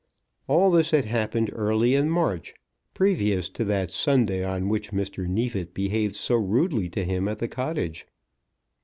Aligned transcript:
All 0.47 0.71
this 0.71 0.89
had 0.89 1.05
happened 1.05 1.51
early 1.53 1.93
in 1.93 2.09
March, 2.09 2.55
previous 2.95 3.49
to 3.49 3.63
that 3.65 3.91
Sunday 3.91 4.43
on 4.43 4.67
which 4.67 4.89
Mr. 4.89 5.27
Neefit 5.27 5.75
behaved 5.75 6.15
so 6.15 6.37
rudely 6.37 6.89
to 6.89 7.05
him 7.05 7.27
at 7.27 7.37
the 7.37 7.47
cottage. 7.47 8.07